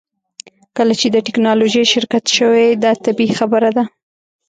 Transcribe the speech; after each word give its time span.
کله 0.77 0.93
چې 0.99 1.07
ته 1.09 1.11
د 1.13 1.23
ټیکنالوژۍ 1.27 1.83
شرکت 1.93 2.25
شوې 2.37 2.67
دا 2.83 2.91
طبیعي 3.05 3.33
خبره 3.39 3.69
ده 3.77 3.83